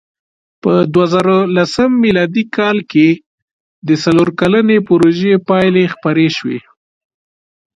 په 0.61 0.73
دوهزرهلسم 0.93 1.91
مېلادي 2.03 2.43
کال 2.57 2.77
کې 2.91 3.09
د 3.87 3.89
څلور 4.03 4.27
کلنې 4.39 4.77
پروژې 4.87 5.33
پایلې 5.49 5.83
خپرې 5.93 6.27
شوې. 6.37 6.59